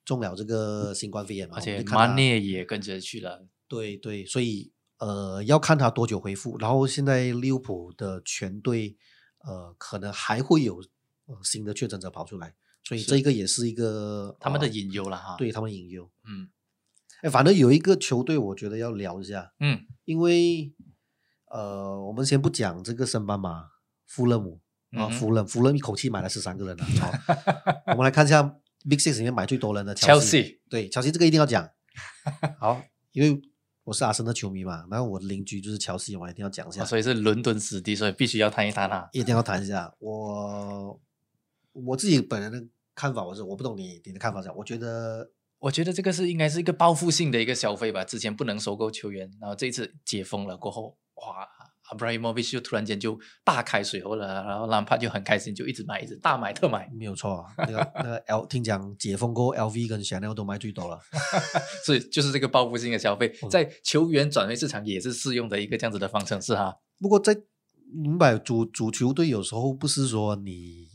[0.03, 6.57] 中了这个新冠肺炎嘛，而且马内也跟着去了，对对，所以呃要看他多久恢复。
[6.57, 8.97] 然后现在利物浦的全队
[9.45, 10.83] 呃可能还会有
[11.27, 12.53] 呃新的确诊者跑出来，
[12.83, 16.11] 所以这个也是一个他们的呃隐忧了哈。，对他们隐忧。
[16.27, 16.49] 嗯
[17.21, 20.73] 哎，反正有一个球队我觉得要聊一下，嗯因为
[21.47, 23.69] 呃我们先不讲这个升班马
[24.07, 24.59] 富勒姆
[24.91, 26.83] 啊，富勒富勒一口气买了十三个人了。
[26.99, 27.11] 好，
[27.93, 28.43] 我们来看一下
[28.89, 31.69] Big Six 里面买最多人的切 Chelsea 对，乔西这个一定要讲。
[32.59, 32.81] 好，
[33.11, 33.41] 因为
[33.83, 39.07] 我是阿森的球迷嘛，然后我的邻居就是乔西，我一定要讲一下，哦所以是伦敦子弟，所以必须要谈一谈啊。
[39.11, 39.93] 一定要谈一下。
[39.99, 40.99] 我
[41.73, 45.29] 我自己本人的看法，我是我不懂你你的看法是，我觉得
[45.61, 48.03] 我觉得这个是应该是一个报复性的一个消费吧。
[48.03, 51.47] 之前不能收购球员，然后这一次解封了过后，哇
[51.91, 57.53] a a m c 就突然间就大开水喉了，然后兰帕就很开心，就一直买，一直大买特买，没有错啊。
[57.57, 60.99] 那个那个 L 听讲解封过后，LV 跟 Chanel 都卖最多了。
[61.85, 66.77] 所以就是这个报复性的消费，嗯在球员转会市场也是适用的一个这样子的方程式哈。
[66.97, 67.35] 不过在
[67.93, 70.87] 明白主主球队有时候不是说你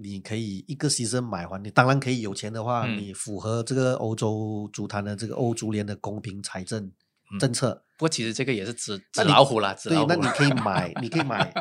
[0.00, 6.84] 你可以一个牺牲买完，你当然可以有钱的话，嗯你符合这个欧洲足坛的这个欧足联的公平财政
[7.32, 7.84] 嗯政策。
[7.98, 11.52] 不过其实这个也是纸纸老虎啦，老，虎对那你可以买， 你可以买，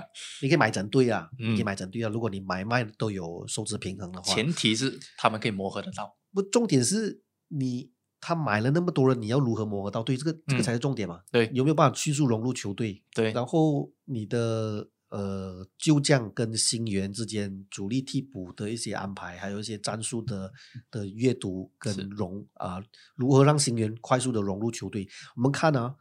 [0.41, 2.09] 你可以买整队啊，你可以嗯买整队啊。
[2.09, 6.17] 如果你买卖都有收支平衡的话，前提是他们可以磨合得到。
[6.33, 10.17] 不，重点是你他买了那么多人，你要如何磨合到对？
[10.17, 11.19] 这个这个嗯才是重点嘛。
[11.31, 13.03] 对有没有办法迅速融入球队？
[13.13, 20.51] 对，然后你的呃旧将跟新援之间主力替补的一些安排，还有一些战术的
[20.89, 22.83] 的阅读跟融啊、
[23.15, 25.07] 如何让新援快速的融入球队？
[25.35, 25.95] 我们看啊，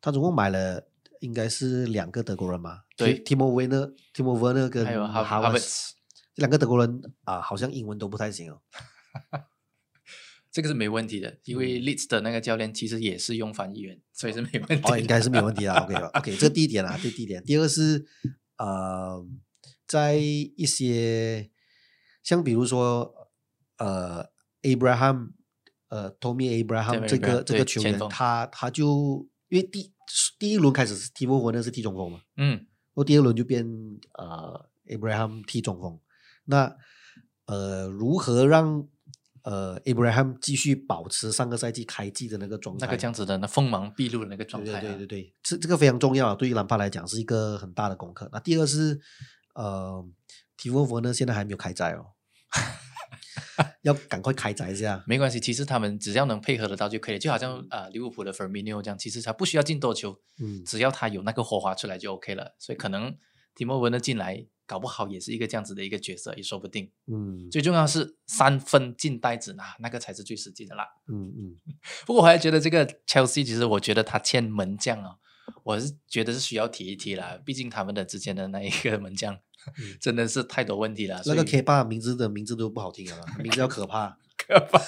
[0.00, 0.88] 他总共买了
[1.20, 5.90] 应该是两个德国人嘛，对，Timo Werner、Timo Werner 跟还有 Har- Havertz Havertz
[6.34, 8.62] 这两个德国人啊，好像英文都不太行哦。
[10.56, 14.88] 这个是没问题的，因为嗯 Leeds 的那个教练其实也是用翻译员，所以是没问题的。
[14.88, 15.84] 哦，应该是没有问题啊。
[15.84, 17.44] OK OK，这第一点啊，这第一点。
[17.44, 18.06] 第二个是
[18.56, 19.22] 呃，
[19.86, 21.50] 在一些
[22.22, 23.12] 像比如说
[23.76, 24.24] 呃
[24.62, 25.32] ，Abraham
[25.88, 29.92] 呃，Tommy Abraham 这个这个球员，他他就因为第
[30.38, 33.66] 第一轮开始是 Timo Werner 是踢中锋嘛，嗯然后第二轮就变
[34.14, 36.00] 呃 Abraham 踢中锋。
[36.46, 36.74] 那
[37.44, 38.88] 呃，如何让
[39.46, 48.28] 呃，Abraham 继续保持上个赛季开季的那个状态，那个这样子的那锋芒毕露的那个状态、啊，对对对对，这这个非常重要啊，对于兰帕来讲是一个很大的功课。
[48.32, 49.00] 那第二是
[49.54, 50.04] 呃，
[50.56, 52.06] 提沃佛呢现在还没有开斋哦，
[53.82, 55.04] 要赶快开斋一下。
[55.06, 62.56] 没关系，其实他们只要能配合得到就可以，就好像啊、呃利物浦的 f e r m i n o 这样，其实他不需要进多球，嗯只要他有那个火花出来就 OK 了。
[62.58, 63.16] 所以可能
[63.54, 66.90] 提莫文的进来，搞不好也是一个这样子的一个角色，也说不定。
[67.06, 70.84] 嗯最重要是三分进袋子拿，那个才是最实际的啦。
[71.08, 71.56] 嗯嗯，
[72.04, 75.16] 不过我还觉得这个 Chelsea 其实我觉得他欠门将啊，
[75.62, 79.40] 我是觉得是需要提一提啦，毕竟他们的之前的那一个门将、嗯
[80.00, 81.20] 真的是太多问题了。
[81.26, 84.18] 那个 K 爸名字的名字都不好听啊， 名字要可怕。
[84.36, 84.80] 可怕。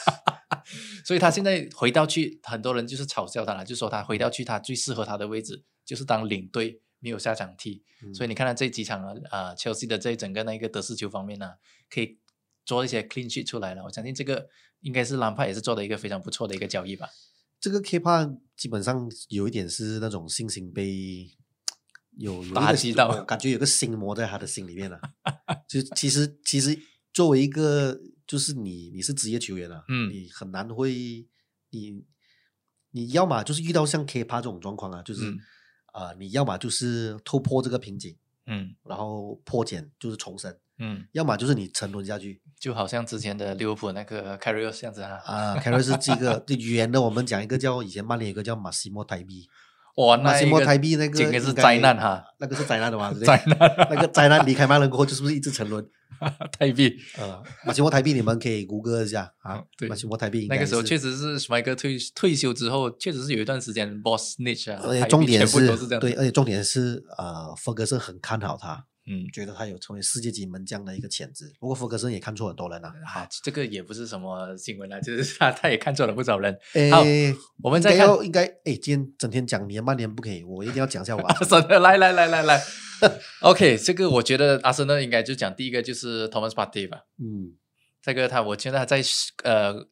[1.05, 7.83] 所以他现在回到去，很多人就是嘲笑他了，就说他回到去，他最适合他的位置就是当领队，没有下场踢。
[8.03, 11.55] 嗯所以你看到这几场啊，啊，Chelsea 的这一整个那一个得失球方面呢、
[11.91, 12.19] 可以
[12.65, 13.83] 做一些 clean sheet 出来了。
[13.85, 14.49] 我相信这个
[14.81, 17.09] 应该是兰帕也是做的一个非常不错的一个交易吧。
[17.61, 18.25] 这个 K 爸
[18.57, 21.29] 基本上有一点是那种信心被
[22.17, 25.01] 有打击到感觉有个心魔在他的心里面了、
[25.67, 26.79] 就其实其实
[27.13, 31.27] 作为一个就是你你是职业球员啊，嗯你很难会
[31.71, 32.05] 你
[32.93, 35.35] 你要么就是遇到像 K 帕这种状况啊，就是
[35.93, 45.21] 呃你要么就是突破这个瓶颈，嗯然后破茧就是重生，嗯，要么就是你沉沦下去就好像之前的利物浦那个 c a r r i o 这样子啊。
[45.25, 45.55] 啊。
[45.57, 49.49] 凯瑞是这个对远的，我们讲一个叫以前曼联有个叫马西莫泰比，
[49.99, 53.27] 哇，马西莫那一个泰币那个简直是灾难哈，那个是灾难的嘛， 对不对？
[53.27, 55.85] 灾难那个灾难离开曼联过后，就是不是一直沉沦？
[56.59, 56.97] 台币。
[57.17, 59.89] 呃，马西莫台币你们可以谷歌一下啊嗯，对。
[59.89, 71.53] 马西莫台币那个时候确实是史迈克退退休之后，确实是有一段时间 boss snitch 啊，而且重点是对，而且重点是呃，福格森很看好他，嗯，觉得他有成为世界级门将的一个潜质。
[71.59, 72.93] 不过福格森也看错很多人啊。
[73.07, 76.53] 啊，这个也不是什么新闻啦， 就是他他也看错了不少人。
[76.93, 77.03] 好
[77.63, 82.63] 我们再看要应该诶，今天整天讲你的曼联不可以，我一定要讲一下我阿森纳真的，来来来来来，
[83.43, 87.57] OK，这个我觉得阿森纳应该就讲第一个就是 Thomas Partey 吧，嗯，
[88.03, 89.03] 这个他我觉得他在
[89.45, 89.87] 呃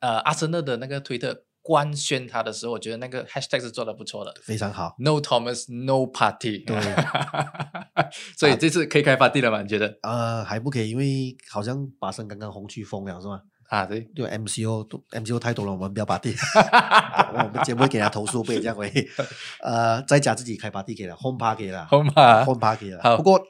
[0.00, 4.34] 呃阿森纳的那个推特官宣他的时候，我觉得那个 hashtag 是做的不错的。
[4.42, 4.94] 非常好。
[4.98, 6.64] No Thomas, No Party。
[6.64, 6.76] 对，
[8.36, 9.62] 所以这次可以开 party 了吗？
[9.62, 9.98] 你觉得？
[10.02, 13.40] 呃，还不可以，因为好像巴生刚刚红区封了是吗？
[13.68, 16.34] 啊，对，对，MCO 都 MCO 太多了，我们不要把地，
[17.32, 18.92] 我们节目会给他投诉，不可以这样喂。
[19.64, 22.10] 呃，在家自己开 party 给了，home party 给了，，home
[22.58, 23.02] party 给了。
[23.02, 23.40] 好不过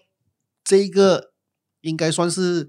[0.62, 1.32] 这一个
[1.80, 2.68] 应该算是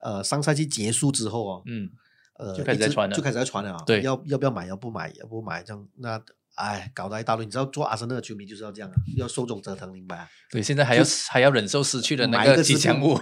[0.00, 1.90] 呃上赛季结束之后哦，嗯，
[2.38, 3.82] 呃，就开始在传了就开始在传了啊。
[3.86, 4.66] 对要要不要买？
[4.66, 5.12] 要不买？
[5.18, 5.62] 要不买？
[5.62, 6.20] 这样那
[6.54, 7.44] 哎，搞得一大堆。
[7.44, 10.28] 你知道做阿森纳的球迷就是要这样啊，要受种折腾，明白啊？
[10.50, 13.18] 对，现在还要还要忍受失去的那个吉祥物。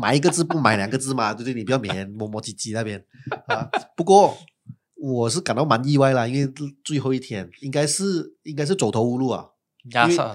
[0.00, 1.52] 买一个字不买两个字嘛，对不对？
[1.54, 3.04] 你不要免磨磨唧唧那边
[3.48, 3.68] 啊。
[3.94, 4.38] 不过
[4.94, 6.50] 我是感到蛮意外啦，因为
[6.82, 9.46] 最后一天应该是应该是走投无路啊，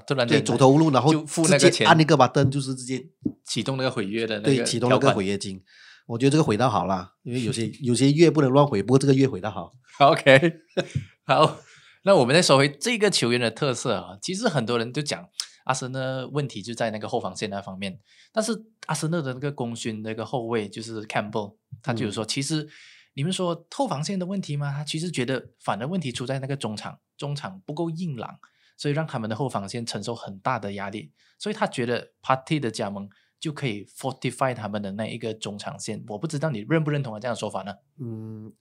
[0.05, 3.03] 突然对走投无路，然后就付直那个钱按那个把灯，就是直接
[3.43, 5.59] 启动那个毁约的那个对启动那个毁约金。
[6.05, 9.71] 我觉得这个回到好啦，因为有些 有些月不能乱回，不过这个月回到好。
[9.99, 10.59] OK，
[11.25, 11.57] 好，
[12.03, 15.27] 那我们再说回这个球员的特色啊，其实很多人就讲
[15.65, 17.99] 阿森纳问题就在那个后防线那方面，
[18.33, 18.51] 但是
[18.87, 22.67] 阿森纳的那个功勋那个后卫就是 Campbell，他就是说，其实
[23.13, 24.73] 你们说后防线的问题吗？
[24.73, 28.39] 他其实觉得反而问题出在那个中场，中场不够硬朗，
[28.75, 33.07] 所以让他们的后防线承受很大的压力，所以他觉得 Party 的加盟。
[33.43, 37.73] 就可以 fortify 他们的那一个中场线，我不知道你认不认同啊这样的说法呢？
[37.99, 38.53] 嗯，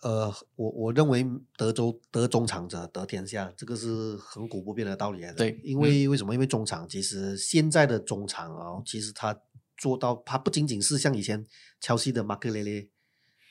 [0.00, 1.26] 呃，我我认为
[1.58, 5.34] 德州得中场者得天下，这个是恒古不变的道理来的。
[5.34, 6.32] 对因为为什么？
[6.32, 9.38] 因为中场其实现在的中场啊，其实他
[9.76, 11.44] 做到，他不仅仅是像以前
[11.78, 12.88] 切西的马克雷雷，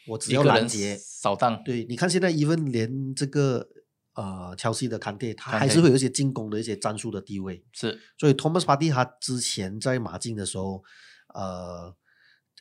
[0.08, 0.98] 我只要拦截。
[0.98, 3.70] 扫荡，对，你看现在 even 连这个
[4.14, 7.64] 呃乔西的坎特，他还是会有一些进攻的一些战术的地位。
[7.72, 10.84] 是所以 Thomas Partey 他之前在马竞的时候，
[11.34, 11.96] 呃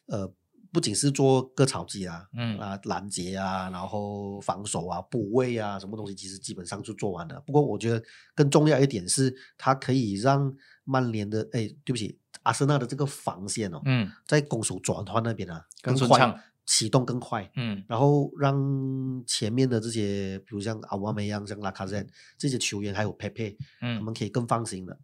[0.06, 0.32] 呃，
[0.72, 7.40] 不仅是做割草机啊，嗯啊拦截啊，然后防守啊、补位啊，什么东西其实基本上就做完了。
[7.46, 8.02] 不过我觉得
[8.34, 17.50] 更重要一点是，他可以让曼联的哎，对不起，阿森纳的这个防线哦，嗯在攻守转换那边啊快更顺畅，启动更快。
[17.56, 17.84] 嗯。
[17.88, 22.06] 然后让前面的这些，比如像阿瓦梅扬、像拉卡赞
[22.38, 23.98] 这些球员，还有佩佩，嗯。
[23.98, 24.98] 他嗯，们可以更放心的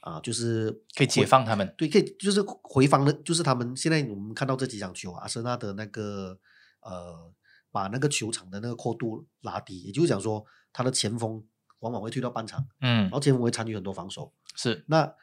[0.00, 6.36] 啊，就是可以解放他们，对，可以就是回防的，就是他们现在我们看到这几场球啊，阿森纳的那个
[6.80, 7.32] 呃，
[7.70, 11.44] 把那个球场的那个阔度拉低，也就是讲说，他的前锋
[11.78, 13.02] 往往会退到半场，嗯。
[13.02, 14.84] 然后前锋会参与很多防守，是。
[14.88, 15.14] 那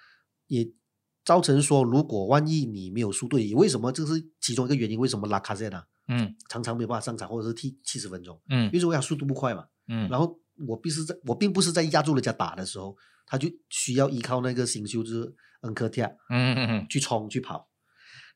[0.47, 0.71] 也
[1.25, 4.99] 造成说，如果万一你没有输对，为什么这是其中一个原因？
[4.99, 5.83] 为什么拉卡塞呢？
[6.07, 9.65] 嗯常常没有办法上场，或者是踢七十分钟，嗯因为说他速度不快嘛。
[9.87, 12.95] 嗯，然后我必是在我并不是在压住人家打的时候，
[13.27, 17.69] 他就需要依靠那个新秀就是恩科蒂亚嗯嗯嗯去冲去跑。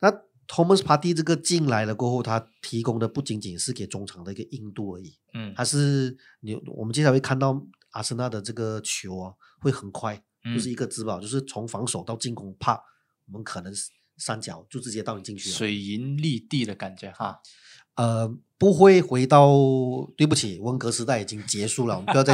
[0.01, 0.11] 那
[0.47, 12.73] Thomas Partey 这个进来了过后，他提供的不仅仅是给中场的一个硬度而已，嗯他是你我们接下来会看到阿森纳的这个球啊会很快，嗯，就是一个自保，就是从防守到进攻，怕，
[13.27, 13.73] 我们可能
[14.17, 15.56] 三角就直接到你进去了。
[15.56, 17.39] 水银立地的感觉哈。
[17.95, 18.27] 呃，
[18.58, 19.51] 不会回到，
[20.17, 22.34] 对不起，温格时代已经结束了，我们不要再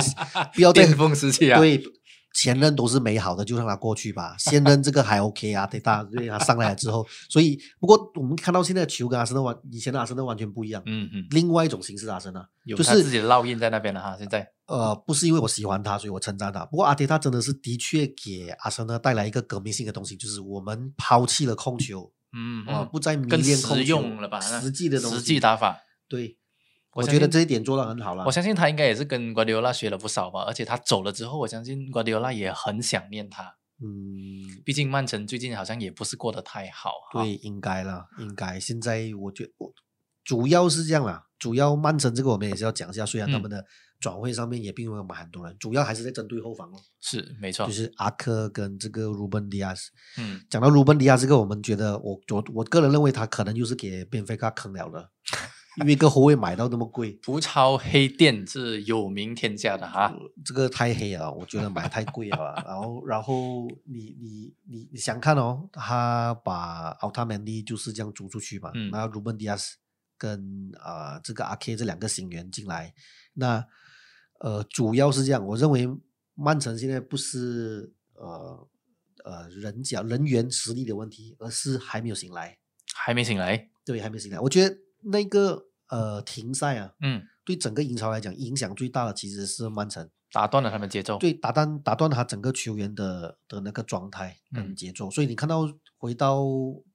[0.53, 1.83] 不要再巅峰时期啊，对，
[2.33, 4.35] 前任都是美好的，就让它过去吧。
[4.39, 14.15] 现任这个还 OK 啊，对他对他上来了之后，所以不过我们看到现在的球跟阿森纳完以前的阿森纳完全不一样，嗯嗯，另外一种形式阿森纳，有就是他自己的烙印在那边了哈。
[14.17, 16.63] 现在，呃，不是因为我喜欢他，所以我称赞他。
[16.65, 24.39] 不过阿迪他真的是的确给阿森纳带来一个革命性的东西，就是我们抛弃了控球，嗯啊、嗯，不再迷更实恋控球用了吧？
[24.39, 25.79] 实际的东西，实际打法。
[26.07, 26.37] 对，
[26.93, 28.31] 我觉得这一点做得很好了我。
[28.31, 33.55] 相信他应该也是跟瓜迪奥拉学了不少吧，而且他走了之后，我相信瓜迪奥拉也很想念他。
[33.81, 36.91] 嗯，毕竟曼城最近好像也不是过得太好。
[37.13, 38.59] 对，应该了，应该。
[38.59, 39.73] 现在我觉我
[40.23, 43.65] 主要是这样啦，主要曼城这个我们也是要讲一下，虽然他嗯们的
[43.99, 47.71] 转会上面也并没有买很多人，主要还是在针对后防哦，是没错就。
[47.71, 49.91] 是阿科跟这个鲁本迪亚斯。
[50.17, 55.09] 嗯，讲到鲁本迪亚这个，我们觉得我我我个人认为他可能就是给边菲卡坑了的，
[55.81, 60.13] 因为一个后卫买到那么贵，葡超黑店是有名天下的哈。
[60.45, 62.63] 这个太黑了，我觉得买太贵了吧。
[62.65, 69.77] 然后，然后你你你你想看哦，他把奥塔曼迪就是这样租出去嘛，嗯然后鲁本迪亚斯
[70.17, 72.93] 跟啊、呃这个阿 K 这两个新援进来，
[73.33, 73.65] 那
[74.39, 75.87] 呃主要是这样，我认为
[76.35, 78.67] 曼城现在不是呃
[79.23, 82.57] 呃人脚人员实力的问题，而是还没有醒来，
[82.93, 83.69] 还没醒来。
[83.85, 84.39] 对，还没醒来。
[84.39, 90.09] 我觉得那个呃停赛啊，嗯，对整个英超来讲影响最大的其实是曼城。
[90.31, 91.17] 打断了他们节奏。
[91.17, 96.45] 对，打断打断他整个球员的的那个状态跟嗯节奏，所以你看到回到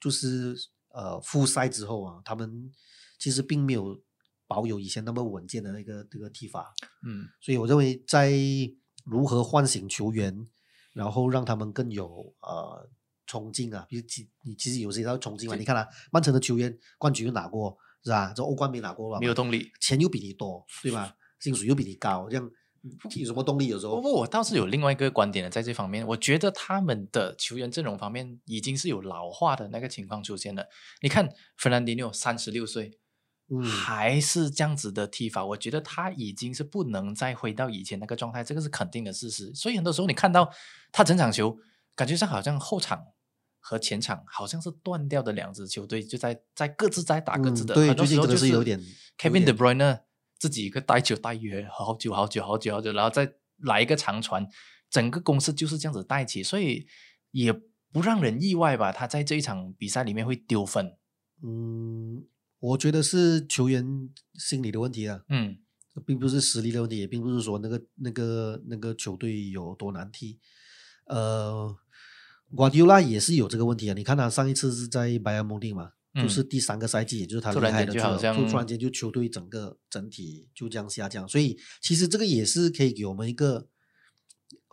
[0.00, 0.54] 就是
[0.90, 2.70] 呃复赛之后啊，他们
[3.18, 4.00] 其实并没有
[4.46, 6.74] 保有以前那么稳健的那个这个踢法，
[7.06, 8.32] 嗯所以我认为在
[9.04, 10.46] 如何唤醒球员，
[10.92, 12.88] 然后让他们更有呃
[13.26, 18.32] 冲劲啊，比如其你其实有些要冲劲嘛，你看啊，曼城的球员冠军又拿过是吧？
[18.36, 19.18] 这欧冠没拿过吧？
[19.18, 19.70] 没有动力。
[19.80, 21.16] 钱又比你多，对吧？
[21.40, 22.50] 薪水又比你高，这样
[23.16, 23.68] 有什么动力？
[23.68, 30.66] 有时候不过我倒是有另外一个观点的，在这方面，我觉得他们的球员阵容方面已经是有老化的那个情况出现了。
[31.00, 32.98] 你看，弗兰迪纽三十六岁，
[33.50, 39.54] 嗯，还是这样子的踢法，我觉得他已经是不能再回到以前那个状态，这个是肯定的事实。
[39.54, 40.50] 所以很多时候你看到
[40.90, 41.58] 他整场球，
[41.94, 43.04] 感觉上好像后场
[43.60, 47.74] 和前场好像是断掉的两支球队，就在在各自在打各自的。
[47.74, 48.84] 嗯对很多时候就是有点有
[49.18, 50.00] Kevin De Bruyne
[50.38, 54.46] 自己一个带球带约好久好久好久好久，然后再来一个长传，
[54.90, 56.86] 整个公司就是这样子带起，所以
[57.30, 57.52] 也
[57.92, 58.90] 不让人意外吧？
[58.90, 60.96] 他在这一场比赛里面会丢分。
[61.42, 62.24] 嗯，
[62.64, 65.56] 我觉得是球员心理的问题啊，嗯
[66.06, 70.38] 并不是实力的问题，也并不是说那个那个那个球队有多难踢。
[71.06, 71.76] 呃，
[72.54, 73.94] 瓜迪奥拉也是有这个问题啊。
[73.94, 78.16] 你看他上一次是在拜仁慕尼嘛，嗯就是第三个赛季，也就是他离开的时候，
[78.48, 81.28] 突然间就球队整个整体就这样下降。
[81.28, 83.68] 所以其实这个也是可以给我们一个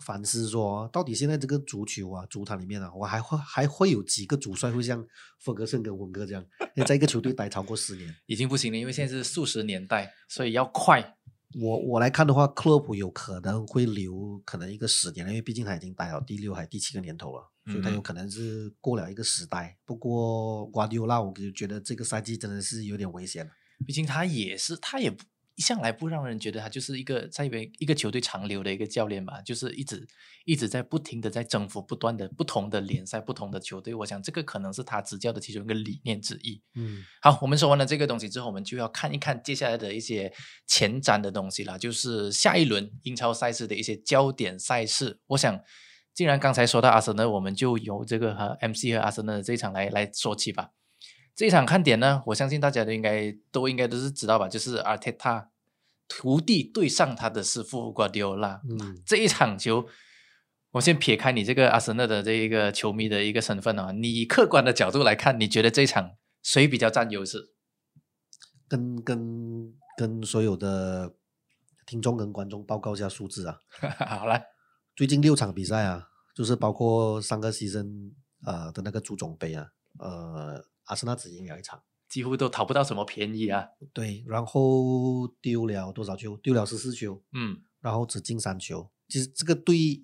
[0.01, 5.05] 反思说，到底现在这个足球啊，足坛里面啊，我还会还会有几个主帅会像
[5.39, 6.45] 弗格森跟温哥这样，
[6.85, 8.13] 在一个球队待超过十年。
[8.25, 11.15] 已经不行了，因为现在是数十年代，所以要快。
[11.59, 19.77] 我我来看的话，克洛普有可能会留可能一个十年，因为毕竟他已经待了第六还第七个年头了，所以他嗯有可能是过了一个时代。
[19.85, 23.51] 不过瓜迪奥拉，我就觉得这个赛季真的是有点危险了。
[23.85, 25.25] 毕竟他也是，他也不
[25.61, 30.07] 一向来不让人觉得他就是一个在一一个球队长留的一个教练吧，就是一直
[30.43, 33.93] 一直在不停的在征服不断的不同的联赛、不同的球队。
[33.93, 36.59] 我想这个可能是他执教的其中一个理念之一。
[36.73, 40.33] 嗯好，我们说完了这个东西之后，我们就要看一看接下来的一些
[40.65, 45.19] 前瞻的东西了，就是下一轮英超赛事的一些焦点赛事。
[45.27, 45.61] 我想，
[46.11, 50.71] 既然刚才说到阿森纳，我们就由这个和 MC 和阿森纳的这一场来来说起吧。
[51.33, 55.50] 这一场看点呢，我相信大家都应该都应该都是知道吧，就是阿特塔
[56.13, 58.61] 徒弟对上他的师傅瓜迪奥拉。
[58.69, 59.87] 嗯，这一场球，
[60.71, 66.11] 我先撇开你这个阿森纳的这一个球迷的一个身份啊，你以客观的角度来看，你觉得这一场
[66.43, 67.53] 谁比较占优势？
[68.67, 71.15] 跟跟跟所有的
[71.85, 73.59] 听众跟观众报告一下数字啊，
[74.07, 74.45] 好来，
[74.95, 78.13] 最近六场比赛啊，就是包括上个西森
[78.45, 79.67] 呃的那个足总杯啊，
[79.99, 81.81] 呃，阿森纳只赢了一场，
[82.11, 83.65] 几乎都讨不到什么便宜啊。
[83.93, 86.35] 对，然后丢了多少球？
[86.37, 88.91] 丢了十四球，嗯然后只进三球。
[89.07, 90.03] 其实这个对，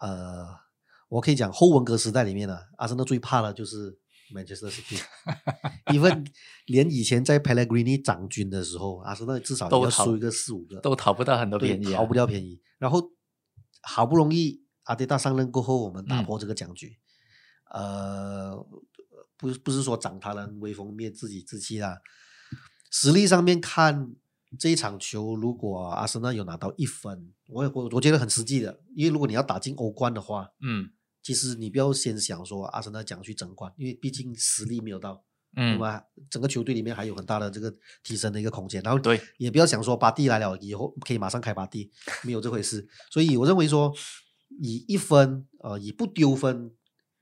[0.00, 0.46] 呃，
[1.08, 3.98] 我可以讲后文革时代里面呢、阿森纳最怕的就是
[4.34, 5.00] Manchester City，
[5.92, 6.10] 因为
[6.66, 12.60] 连以前在 Pellegrini 掌军的时候，阿森纳至少都要输一个四五个，都讨不到很多便宜、啊，逃不掉便宜。
[12.78, 13.12] 然后
[13.82, 16.98] 好不容易阿迪达上任过后，我们打嗯破这个僵局，
[17.70, 18.52] 呃，
[19.38, 21.98] 不不是说长他人威风灭自己志气啦，
[22.90, 24.14] 实力上面看
[24.58, 30.90] 这一场球，如果阿森纳有拿到一分，我我我觉得很实际的，因为如果你要打进欧冠的话，嗯
[31.22, 35.24] 其实你不要先想说阿森纳讲去争冠，因为毕竟实力没有到。
[35.54, 36.04] 对嗯，吧？
[36.28, 41.90] 整个球队里面还有很大的这个提升的一个空间，然后对，也不要想说巴蒂来了以后可以马上开巴蒂，
[42.22, 42.86] 没有这回事。
[43.10, 43.90] 所以我认为说，
[44.60, 46.70] 以一分呃以不丢分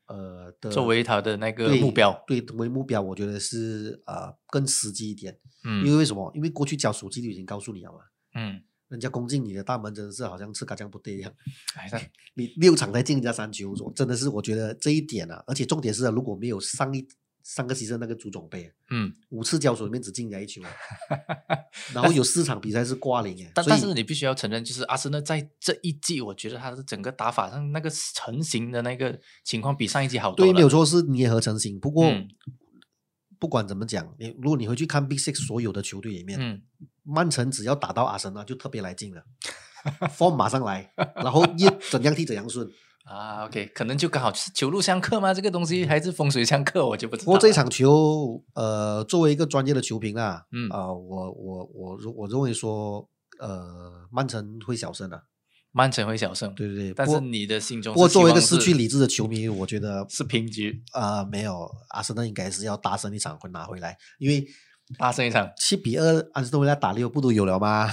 [0.07, 5.39] 呃的作为他的那个对目标，对为目标，我觉得是呃更实际一点。
[5.65, 6.31] 嗯因嗯为为什么？
[6.35, 7.99] 因为过去交手机就已经告诉你了嘛，
[8.35, 11.33] 嗯，人家攻进你的大门真的是好像吃嘎酱不对一样。
[11.75, 17.07] 哎，你六场才进人家三球，我真的是我觉得这一点啊，而且重点是啊，如果没有上一
[17.47, 20.71] 上个赛季那个足总杯，嗯，五次交手里面只进人家一球啊，
[21.95, 31.79] 然后有四场比赛是挂零哎，但但是你必须要承认，就是阿森纳在这一季，我觉得他的整个打法上那个成型的那个情况比上一季好多对，没有错是捏合成型。
[31.79, 32.29] 不过、嗯
[33.39, 36.63] 不管怎么讲，你如果你回去看 Big Six 所有的球队里面，嗯，
[37.03, 39.23] 曼城只要打到阿森纳就特别来劲了
[40.17, 42.67] ，form 马上来，然后一怎样踢怎样顺。
[43.09, 45.33] 啊，OK，可能就刚好是球路相克吗？
[45.33, 47.27] 这个东西还是风水相克，我就不知道。
[47.27, 55.23] 不过这一场球，呃，作为一个专业的球评啊，嗯啊、我我我我认为说，呃，曼城会小胜的、
[55.71, 56.95] 曼城会小胜，对对对。
[56.95, 64.45] 但是你的心中不过作为一个失去理智的球迷，我觉得是平局，呃没有，阿森纳应该是要大胜一场会拿回来，因为
[64.99, 67.87] 大胜一场七比二，阿斯顿维拉打利物浦都有了吗？
[67.87, 67.91] 啊，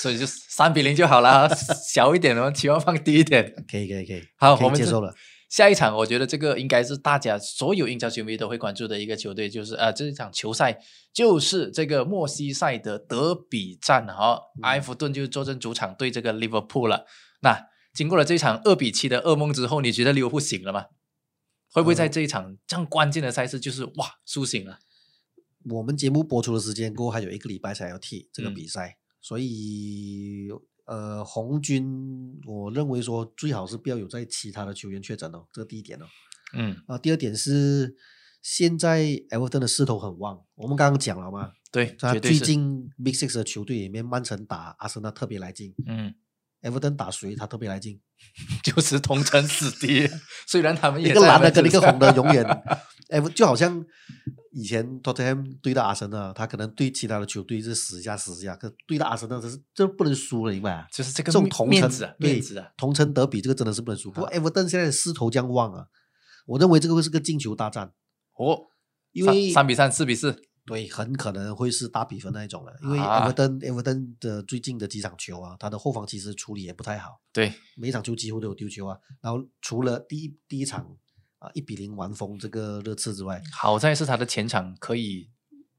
[0.00, 0.26] 所以就
[0.56, 1.46] 三比零就好了，
[1.86, 3.54] 小一点的期望放低一点。
[3.70, 5.14] 可以可以可以，好，我们接受了。
[5.50, 10.78] 下一场，我觉得这个应该是大家所有英超球迷都会关注的一个球队，就是呃这一场球赛
[11.12, 17.04] 就是这个莫西塞德德比战哈，埃弗顿就坐镇主场对这个利物浦了。
[17.42, 20.86] 那经过了这场二比七的噩梦之后，你觉得利物浦醒了吗？
[21.70, 24.78] 会不会在这一场这样关键的赛事，就是哇苏醒了？
[25.68, 28.96] 我们节目播出的时间过后还有一个礼拜才要踢这个嗯比赛，
[29.26, 30.46] 所以
[30.84, 36.06] 呃，红军我认为说最好是不要有在其他的球员确诊哦，这个第一点哦。
[36.54, 37.96] 嗯，啊，第二点是
[38.40, 46.14] 现在 Everton 的势头很旺，我们刚刚讲了嘛，对，他最近 Big Six 的球队里面，曼城打阿森纳特别来劲嗯
[46.62, 48.00] ，，Everton 打谁他特别来劲，
[48.62, 50.08] 就是同城死敌。
[50.46, 52.46] 虽然他们一个蓝的跟一个红的永远
[53.08, 53.84] Ever 就好像
[54.52, 60.88] 以前 Tottenham 对到阿森纳，他可能对其他的球队是死一下死一下，可对到阿森纳这是这不能输了，明白啊？
[60.92, 64.10] 就是这个这种个同城面子啊，对啊，同城德比这个真的是不能输。
[64.10, 65.86] 不过啊 Everton 现在势头这样旺啊，
[66.46, 67.92] 我认为这个会是个进球大战，
[68.38, 68.58] 哦，
[69.12, 70.34] 因为三比三、四比四，
[70.64, 72.72] 对，很可能会是大比分那一种了。
[72.82, 78.98] 因为啊 Everton、Everton 的最近的几场球啊，他的后防其实处理也不太好，对，每场球几乎都有丢球啊。
[79.22, 80.96] 然后除了第一第一场
[81.38, 85.30] 啊一比零完封这个热刺之外，好在是他的前场可以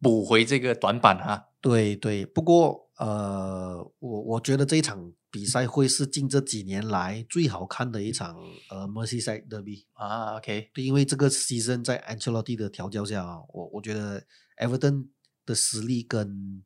[0.02, 1.50] 补回这个短板哈。
[1.62, 2.26] 对对。
[2.26, 8.36] 不过呃，我我觉得这一场比赛会是近这几年来最好看的一场
[8.70, 9.86] 呃 Merseyside Derby。
[9.94, 14.24] 啊，OK，对，因为这个 season 在 Ancelotti 的调教下啊，我我觉得
[14.58, 15.10] Everton
[15.46, 16.64] 的实力跟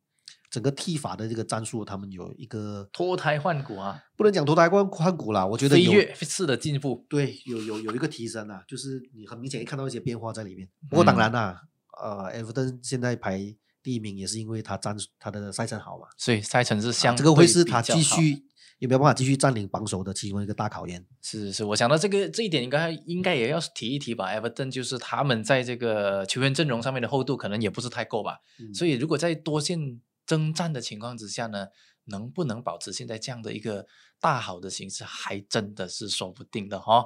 [0.52, 7.06] 整个踢法的这个战术，他们有一个脱胎换骨啊，不能讲脱胎换换骨啦，我觉得飞有跃式的进步。
[7.10, 10.68] 对有有有一个提升啊，就是你很明显看到一些变化在里面。
[10.90, 11.62] 不过当嗯然啦，
[12.04, 13.40] 呃，Everton 现在排
[13.82, 18.44] 第一名也是因为他战术他的赛程好嘛，所以赛程是啊相、这个会是他继续
[18.80, 21.06] 有没有办法继续占领榜首的其中一个大考验。
[21.22, 24.34] 是是，我想到这个这一点应该应该也要提一提吧。
[24.34, 30.02] Everton 就是他们在这个球员阵容上面的厚度可能也不是太够吧，嗯所以如果在多线
[30.32, 31.68] 征战的情况之下呢，
[32.06, 33.86] 能不能保持现在这样的一个
[34.22, 37.04] 大好的形势，还真的是说不定的哈、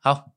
[0.00, 0.32] 好，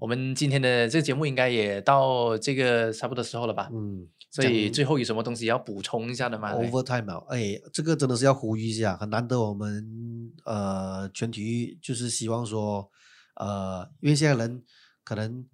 [0.00, 3.70] 我们今天的这个节目应该也到这个差不多时候了吧？
[3.72, 12.90] 嗯，所以最后有什么东西要补充一下的吗？overtime 啊，哎，这个真的是要呼吁一下，很难得我们呃全体育就是希望说，
[13.36, 14.64] 呃，因为现在人
[15.04, 15.46] 可能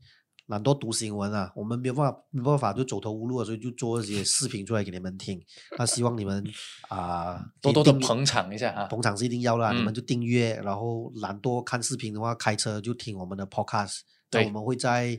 [0.46, 5.42] 懒惰读新闻啊，我们没有办法没办法就走投无路了，所以就做一些视频出来给你们听。
[5.78, 6.44] 那希望你们
[6.88, 8.84] 啊、多多的捧场一下啊！
[8.86, 14.00] 捧场是一定要啦，你们嗯就订阅，然后懒惰看视频的话，开车就听我们的 podcast。
[14.28, 15.18] 对我们会在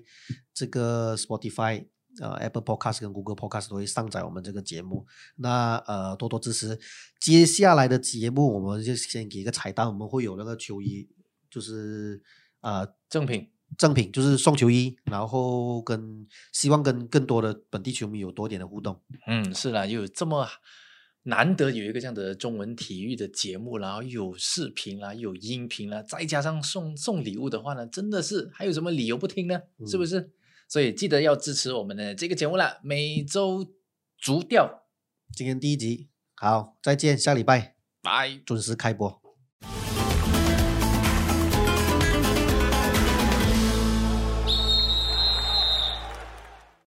[0.54, 1.88] 这个 Spotify
[2.22, 5.08] 呃 Apple Podcast 跟 Google Podcast 都会上载我们这个节目。
[5.38, 6.78] 那呃多多支持。
[7.20, 11.10] 接下来的节目我们就先给一个彩蛋，我们会有那个球衣，
[11.50, 12.22] 就是
[12.62, 13.50] 呃正品。
[13.78, 19.02] 赠品就是送球衣，然后跟希望跟更多的本地球迷有多点的互动。
[19.28, 20.48] 嗯，是啦，有这么
[21.24, 29.62] 难得有一个这样的中文体育的节目，然后有视频啦，有音频啦，再加上送送礼物的话呢，真的是还有什么理由不听呢？
[29.88, 30.32] 是不是？
[30.68, 33.74] 所以记得要支持我们的这个节目啦，每周
[34.18, 34.84] 足调。
[35.36, 39.25] 今天第一集，好，再见，下礼拜拜，准时开播。